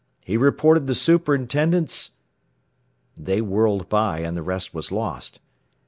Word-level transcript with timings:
He 0.25 0.35
reported 0.35 0.87
the 0.87 0.95
superintendent's" 0.95 2.13
They 3.15 3.39
whirled 3.39 3.87
by, 3.87 4.21
and 4.21 4.35
the 4.35 4.41
rest 4.41 4.73
was 4.73 4.91
lost. 4.91 5.39